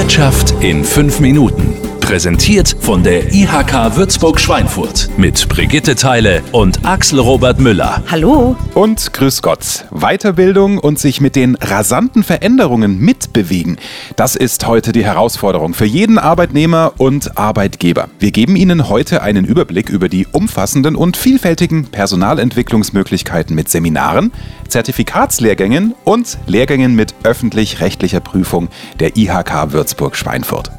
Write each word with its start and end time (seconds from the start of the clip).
Wirtschaft 0.00 0.54
in 0.62 0.82
fünf 0.82 1.20
Minuten. 1.20 1.89
Präsentiert 2.10 2.74
von 2.80 3.04
der 3.04 3.32
IHK 3.32 3.94
Würzburg-Schweinfurt 3.94 5.10
mit 5.16 5.48
Brigitte 5.48 5.94
Teile 5.94 6.42
und 6.50 6.84
Axel 6.84 7.20
Robert 7.20 7.60
Müller. 7.60 8.02
Hallo. 8.10 8.56
Und 8.74 9.12
grüß 9.12 9.42
Gott. 9.42 9.84
Weiterbildung 9.92 10.78
und 10.78 10.98
sich 10.98 11.20
mit 11.20 11.36
den 11.36 11.54
rasanten 11.54 12.24
Veränderungen 12.24 12.98
mitbewegen. 12.98 13.78
Das 14.16 14.34
ist 14.34 14.66
heute 14.66 14.90
die 14.90 15.04
Herausforderung 15.04 15.72
für 15.72 15.84
jeden 15.84 16.18
Arbeitnehmer 16.18 16.94
und 16.98 17.38
Arbeitgeber. 17.38 18.08
Wir 18.18 18.32
geben 18.32 18.56
Ihnen 18.56 18.88
heute 18.88 19.22
einen 19.22 19.44
Überblick 19.44 19.88
über 19.88 20.08
die 20.08 20.26
umfassenden 20.26 20.96
und 20.96 21.16
vielfältigen 21.16 21.84
Personalentwicklungsmöglichkeiten 21.92 23.54
mit 23.54 23.68
Seminaren, 23.68 24.32
Zertifikatslehrgängen 24.66 25.94
und 26.02 26.38
Lehrgängen 26.48 26.96
mit 26.96 27.14
öffentlich-rechtlicher 27.22 28.18
Prüfung 28.18 28.66
der 28.98 29.16
IHK 29.16 29.70
Würzburg-Schweinfurt. 29.70 30.72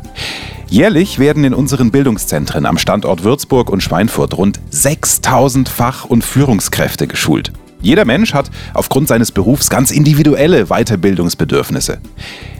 Jährlich 0.71 1.20
werden 1.20 1.43
in 1.43 1.53
unseren 1.53 1.91
Bildungszentren 1.91 2.66
am 2.66 2.77
Standort 2.77 3.25
Würzburg 3.25 3.70
und 3.70 3.84
Schweinfurt 3.84 4.38
rund 4.38 4.61
6000 4.70 5.67
Fach- 5.67 6.05
und 6.05 6.23
Führungskräfte 6.23 7.07
geschult. 7.07 7.52
Jeder 7.81 8.05
Mensch 8.05 8.34
hat 8.34 8.49
aufgrund 8.73 9.09
seines 9.09 9.34
Berufs 9.34 9.70
ganz 9.70 9.91
individuelle 9.91 10.67
Weiterbildungsbedürfnisse. 10.67 11.97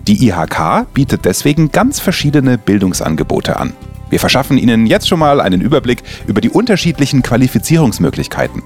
Die 0.08 0.28
IHK 0.28 0.88
bietet 0.94 1.24
deswegen 1.24 1.72
ganz 1.72 2.02
verschiedene 2.02 2.58
Bildungsangebote 2.58 3.58
an. 3.58 3.72
Wir 4.10 4.20
verschaffen 4.20 4.58
Ihnen 4.58 4.88
jetzt 4.88 5.08
schon 5.08 5.20
mal 5.20 5.40
einen 5.40 5.62
Überblick 5.62 6.04
über 6.28 6.42
die 6.42 6.50
unterschiedlichen 6.50 7.24
Qualifizierungsmöglichkeiten. 7.24 8.62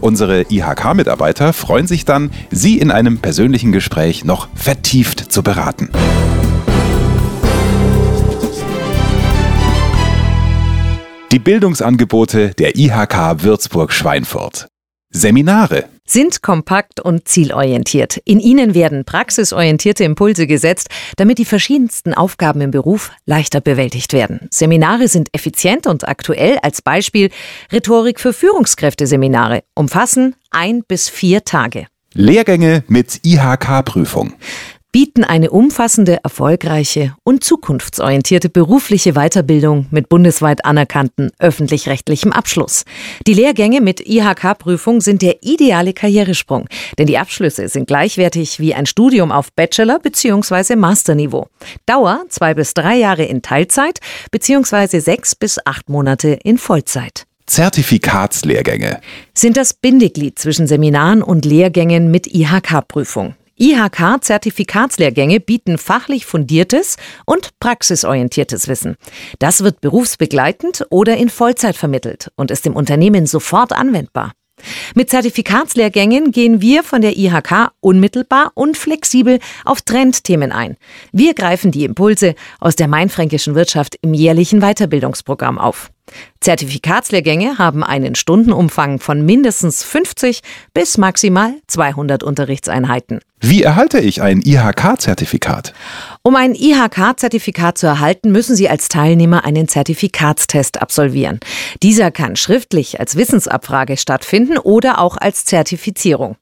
Unsere 0.00 0.42
IHK-Mitarbeiter 0.50 1.52
freuen 1.52 1.86
sich 1.86 2.04
dann, 2.04 2.32
Sie 2.50 2.78
in 2.78 2.90
einem 2.90 3.18
persönlichen 3.18 3.70
Gespräch 3.70 4.24
noch 4.24 4.48
vertieft 4.56 5.30
zu 5.30 5.44
beraten. 5.44 5.88
Die 11.32 11.38
Bildungsangebote 11.38 12.50
der 12.50 12.76
IHK 12.76 13.42
Würzburg-Schweinfurt. 13.42 14.66
Seminare 15.08 15.86
sind 16.04 16.42
kompakt 16.42 17.00
und 17.00 17.26
zielorientiert. 17.26 18.20
In 18.26 18.38
ihnen 18.38 18.74
werden 18.74 19.06
praxisorientierte 19.06 20.04
Impulse 20.04 20.46
gesetzt, 20.46 20.88
damit 21.16 21.38
die 21.38 21.46
verschiedensten 21.46 22.12
Aufgaben 22.12 22.60
im 22.60 22.70
Beruf 22.70 23.12
leichter 23.24 23.62
bewältigt 23.62 24.12
werden. 24.12 24.46
Seminare 24.50 25.08
sind 25.08 25.30
effizient 25.32 25.86
und 25.86 26.06
aktuell. 26.06 26.58
Als 26.60 26.82
Beispiel 26.82 27.30
Rhetorik 27.72 28.20
für 28.20 28.34
Führungskräfteseminare 28.34 29.62
umfassen 29.74 30.34
ein 30.50 30.82
bis 30.86 31.08
vier 31.08 31.44
Tage. 31.44 31.86
Lehrgänge 32.12 32.84
mit 32.88 33.20
IHK-Prüfung 33.24 34.34
bieten 34.92 35.24
eine 35.24 35.50
umfassende, 35.50 36.18
erfolgreiche 36.22 37.14
und 37.24 37.42
zukunftsorientierte 37.42 38.50
berufliche 38.50 39.14
Weiterbildung 39.14 39.86
mit 39.90 40.10
bundesweit 40.10 40.66
anerkannten 40.66 41.30
öffentlich-rechtlichem 41.38 42.30
Abschluss. 42.30 42.84
Die 43.26 43.32
Lehrgänge 43.32 43.80
mit 43.80 44.06
IHK-Prüfung 44.06 45.00
sind 45.00 45.22
der 45.22 45.42
ideale 45.42 45.94
Karrieresprung, 45.94 46.68
denn 46.98 47.06
die 47.06 47.16
Abschlüsse 47.16 47.68
sind 47.68 47.86
gleichwertig 47.86 48.60
wie 48.60 48.74
ein 48.74 48.86
Studium 48.86 49.32
auf 49.32 49.50
Bachelor- 49.52 49.98
bzw. 49.98 50.76
Masterniveau. 50.76 51.48
Dauer 51.86 52.24
zwei 52.28 52.52
bis 52.52 52.74
drei 52.74 52.96
Jahre 52.96 53.24
in 53.24 53.40
Teilzeit 53.40 53.98
bzw. 54.30 54.98
sechs 54.98 55.34
bis 55.34 55.58
acht 55.64 55.88
Monate 55.88 56.38
in 56.44 56.58
Vollzeit. 56.58 57.24
Zertifikatslehrgänge 57.46 59.00
sind 59.34 59.56
das 59.56 59.74
Bindeglied 59.74 60.38
zwischen 60.38 60.66
Seminaren 60.66 61.22
und 61.22 61.44
Lehrgängen 61.44 62.10
mit 62.10 62.26
IHK-Prüfung. 62.26 63.34
IHK-Zertifikatslehrgänge 63.58 65.40
bieten 65.40 65.78
fachlich 65.78 66.26
fundiertes 66.26 66.96
und 67.26 67.58
praxisorientiertes 67.60 68.68
Wissen. 68.68 68.96
Das 69.38 69.62
wird 69.62 69.80
berufsbegleitend 69.80 70.86
oder 70.90 71.16
in 71.16 71.28
Vollzeit 71.28 71.76
vermittelt 71.76 72.30
und 72.36 72.50
ist 72.50 72.66
im 72.66 72.74
Unternehmen 72.76 73.26
sofort 73.26 73.72
anwendbar. 73.72 74.32
Mit 74.94 75.10
Zertifikatslehrgängen 75.10 76.30
gehen 76.30 76.60
wir 76.60 76.82
von 76.82 77.00
der 77.00 77.16
IHK 77.16 77.72
unmittelbar 77.80 78.52
und 78.54 78.76
flexibel 78.76 79.38
auf 79.64 79.82
Trendthemen 79.82 80.52
ein. 80.52 80.76
Wir 81.12 81.34
greifen 81.34 81.72
die 81.72 81.84
Impulse 81.84 82.34
aus 82.60 82.76
der 82.76 82.88
mainfränkischen 82.88 83.54
Wirtschaft 83.54 83.96
im 84.02 84.14
jährlichen 84.14 84.60
Weiterbildungsprogramm 84.60 85.58
auf. 85.58 85.90
Zertifikatslehrgänge 86.42 87.58
haben 87.58 87.84
einen 87.84 88.16
Stundenumfang 88.16 88.98
von 88.98 89.24
mindestens 89.24 89.84
50 89.84 90.42
bis 90.74 90.98
maximal 90.98 91.54
200 91.68 92.24
Unterrichtseinheiten. 92.24 93.20
Wie 93.44 93.64
erhalte 93.64 93.98
ich 93.98 94.22
ein 94.22 94.40
IHK-Zertifikat? 94.40 95.72
Um 96.22 96.36
ein 96.36 96.54
IHK-Zertifikat 96.54 97.76
zu 97.76 97.88
erhalten, 97.88 98.30
müssen 98.30 98.54
Sie 98.54 98.68
als 98.68 98.88
Teilnehmer 98.88 99.44
einen 99.44 99.66
Zertifikatstest 99.66 100.80
absolvieren. 100.80 101.40
Dieser 101.82 102.12
kann 102.12 102.36
schriftlich 102.36 103.00
als 103.00 103.16
Wissensabfrage 103.16 103.96
stattfinden 103.96 104.58
oder 104.58 105.00
auch 105.00 105.16
als 105.16 105.44
Zertifizierung. 105.44 106.36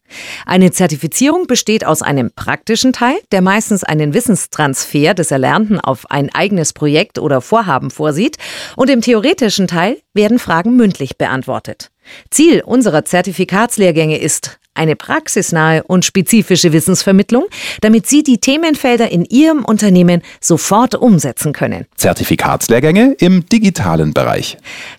Eine 0.44 0.72
Zertifizierung 0.72 1.46
besteht 1.46 1.86
aus 1.86 2.02
einem 2.02 2.32
praktischen 2.32 2.92
Teil, 2.92 3.16
der 3.32 3.40
meistens 3.40 3.82
einen 3.82 4.12
Wissenstransfer 4.12 5.14
des 5.14 5.30
Erlernten 5.30 5.80
auf 5.80 6.10
ein 6.10 6.28
eigenes 6.34 6.74
Projekt 6.74 7.18
oder 7.18 7.40
Vorhaben 7.40 7.90
vorsieht, 7.90 8.36
und 8.76 8.90
im 8.90 9.00
theoretischen 9.00 9.68
Teil 9.68 9.89
werden 10.14 10.38
Fragen 10.38 10.76
mündlich 10.76 11.18
beantwortet. 11.18 11.90
Ziel 12.30 12.62
unserer 12.62 13.04
Zertifikatslehrgänge 13.04 14.18
ist, 14.18 14.59
eine 14.74 14.96
praxisnahe 14.96 15.82
und 15.82 16.04
spezifische 16.04 16.72
Wissensvermittlung, 16.72 17.44
damit 17.80 18.06
Sie 18.06 18.22
die 18.22 18.38
Themenfelder 18.38 19.10
in 19.10 19.24
Ihrem 19.24 19.64
Unternehmen 19.64 20.22
sofort 20.40 20.94
umsetzen 20.94 21.52
können. 21.52 21.86
Zertifikatslehrgänge 21.96 23.14
im 23.18 23.46
digitalen 23.46 24.12
Bereich. 24.12 24.56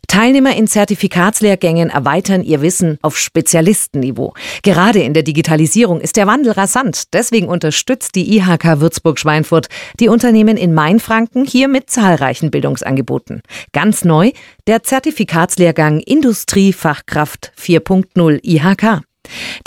Teilnehmer 0.08 0.56
in 0.56 0.68
Zertifikatslehrgängen 0.68 1.90
erweitern 1.90 2.44
ihr 2.44 2.62
Wissen 2.62 2.98
auf 3.02 3.18
Spezialistenniveau. 3.18 4.34
Gerade 4.62 5.00
in 5.00 5.14
der 5.14 5.24
Digitalisierung 5.24 6.02
ist 6.02 6.18
der 6.18 6.28
Wandel 6.28 6.52
rasant. 6.52 7.14
Deswegen 7.14 7.48
unterstützt 7.48 8.16
die 8.16 8.38
IHK 8.38 8.82
Würzburg-Schweinfurt 8.82 9.68
die 10.00 10.10
Unternehmen 10.10 10.58
in 10.58 10.74
Mainfranken 10.74 11.46
hier 11.46 11.68
mit 11.68 11.90
zahlreichen 11.90 12.52
Bildungsangeboten. 12.52 13.42
Ganz 13.72 14.04
neu 14.04 14.32
der 14.68 14.84
Zertifikatslehrgang 14.84 16.00
Industriefachkraft 16.00 17.52
4.0 17.58 18.40
IHK. 18.44 19.02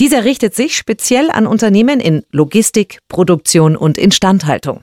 Dieser 0.01 0.25
richtet 0.25 0.55
sich 0.55 0.77
speziell 0.77 1.31
an 1.31 1.47
Unternehmen 1.47 2.01
in 2.01 2.25
Logistik, 2.33 2.99
Produktion 3.09 3.77
und 3.77 3.97
Instandhaltung. 3.97 4.81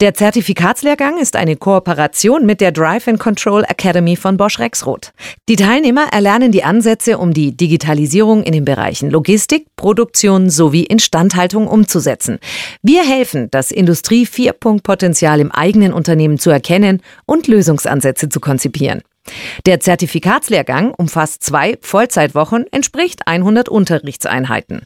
Der 0.00 0.14
Zertifikatslehrgang 0.14 1.18
ist 1.18 1.36
eine 1.36 1.56
Kooperation 1.56 2.44
mit 2.44 2.60
der 2.60 2.72
Drive 2.72 3.06
and 3.08 3.20
Control 3.20 3.64
Academy 3.64 4.16
von 4.16 4.36
Bosch 4.36 4.58
Rexroth. 4.58 5.12
Die 5.48 5.56
Teilnehmer 5.56 6.08
erlernen 6.12 6.50
die 6.50 6.64
Ansätze, 6.64 7.18
um 7.18 7.32
die 7.32 7.56
Digitalisierung 7.56 8.42
in 8.42 8.52
den 8.52 8.64
Bereichen 8.64 9.10
Logistik, 9.10 9.66
Produktion 9.76 10.50
sowie 10.50 10.84
Instandhaltung 10.84 11.68
umzusetzen. 11.68 12.38
Wir 12.82 13.04
helfen, 13.04 13.48
das 13.50 13.70
Industrie 13.70 14.26
4.0 14.26 14.82
Potenzial 14.82 15.40
im 15.40 15.52
eigenen 15.52 15.92
Unternehmen 15.92 16.38
zu 16.38 16.50
erkennen 16.50 17.00
und 17.24 17.46
Lösungsansätze 17.46 18.28
zu 18.28 18.40
konzipieren. 18.40 19.02
Der 19.66 19.80
Zertifikatslehrgang 19.80 20.92
umfasst 20.92 21.42
zwei 21.42 21.78
Vollzeitwochen, 21.80 22.66
entspricht 22.70 23.26
100 23.26 23.68
Unterrichtseinheiten. 23.68 24.82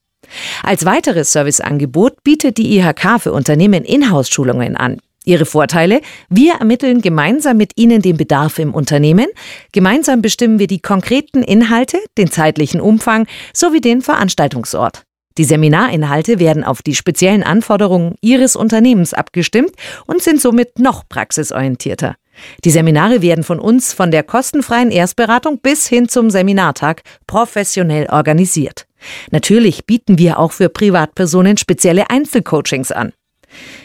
Als 0.62 0.85
weiteres 0.85 1.32
Serviceangebot 1.32 2.23
bietet 2.23 2.58
die 2.58 2.79
IHK 2.79 3.20
für 3.20 3.32
Unternehmen 3.32 3.85
Inhouse-Schulungen 3.85 4.76
an. 4.76 4.99
Ihre 5.25 5.44
Vorteile? 5.44 6.00
Wir 6.31 6.55
ermitteln 6.55 7.02
gemeinsam 7.02 7.58
mit 7.58 7.73
Ihnen 7.76 8.00
den 8.00 8.17
Bedarf 8.17 8.58
im 8.58 8.73
Unternehmen. 8.73 9.26
Gemeinsam 9.73 10.23
bestimmen 10.23 10.58
wir 10.58 10.67
die 10.67 10.81
konkreten 10.81 11.43
Inhalte, 11.43 11.99
den 12.17 12.31
zeitlichen 12.31 12.81
Umfang 12.81 13.26
sowie 13.52 13.82
den 13.82 14.00
Veranstaltungsort. 14.00 15.05
Die 15.38 15.44
Seminarinhalte 15.44 16.40
werden 16.40 16.64
auf 16.64 16.82
die 16.82 16.94
speziellen 16.94 17.44
Anforderungen 17.44 18.17
Ihres 18.20 18.56
Unternehmens 18.56 19.14
abgestimmt 19.14 19.70
und 20.06 20.20
sind 20.20 20.40
somit 20.40 20.79
noch 20.79 21.08
praxisorientierter. 21.08 22.17
Die 22.64 22.70
Seminare 22.70 23.23
werden 23.23 23.44
von 23.44 23.58
uns 23.58 23.93
von 23.93 24.11
der 24.11 24.23
kostenfreien 24.23 24.90
Erstberatung 24.90 25.58
bis 25.61 25.88
hin 25.88 26.08
zum 26.08 26.31
Seminartag 26.31 27.02
professionell 27.26 28.08
organisiert. 28.11 28.87
Natürlich 29.31 29.87
bieten 29.87 30.19
wir 30.19 30.38
auch 30.38 30.52
für 30.52 30.69
Privatpersonen 30.69 31.56
spezielle 31.56 32.11
Einzelcoachings 32.11 32.93
an. 32.93 33.12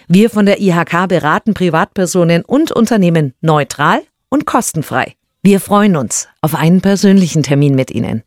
Wir 0.08 0.30
von 0.30 0.46
der 0.46 0.60
IHK 0.60 1.08
beraten 1.08 1.54
Privatpersonen 1.54 2.44
und 2.44 2.72
Unternehmen 2.72 3.34
neutral 3.42 4.02
und 4.30 4.46
kostenfrei. 4.46 5.14
Wir 5.42 5.60
freuen 5.60 5.96
uns 5.96 6.28
auf 6.42 6.56
einen 6.56 6.82
persönlichen 6.82 7.44
Termin 7.44 7.76
mit 7.76 7.92
Ihnen. 7.92 8.24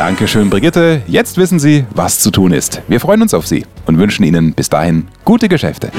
Dankeschön, 0.00 0.48
Brigitte. 0.48 1.02
Jetzt 1.08 1.36
wissen 1.36 1.58
Sie, 1.58 1.84
was 1.90 2.20
zu 2.20 2.30
tun 2.30 2.52
ist. 2.52 2.80
Wir 2.88 3.00
freuen 3.00 3.20
uns 3.20 3.34
auf 3.34 3.46
Sie 3.46 3.66
und 3.84 3.98
wünschen 3.98 4.24
Ihnen 4.24 4.54
bis 4.54 4.70
dahin 4.70 5.08
gute 5.26 5.46
Geschäfte. 5.46 5.92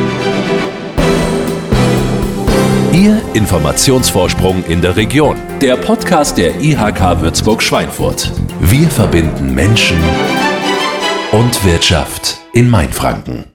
Ihr 2.92 3.21
Informationsvorsprung 3.36 4.63
in 4.65 4.81
der 4.81 4.95
Region. 4.95 5.36
Der 5.62 5.77
Podcast 5.77 6.39
der 6.39 6.59
IHK 6.59 7.21
Würzburg-Schweinfurt. 7.21 8.31
Wir 8.59 8.89
verbinden 8.89 9.53
Menschen 9.53 9.98
und 11.31 11.63
Wirtschaft 11.63 12.39
in 12.54 12.71
Mainfranken. 12.71 13.51